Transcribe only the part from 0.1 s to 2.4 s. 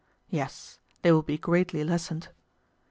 Yes, they will be greatly lessened.